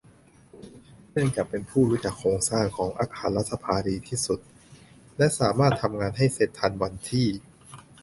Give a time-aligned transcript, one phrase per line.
[1.11, 4.39] เนื่องจากเป็นผู้รู้จักโครงสร้างของอาคารรัฐสภาดีที่สุด
[5.17, 7.27] และ สามารถทำงานให้เสร็จทันวันที่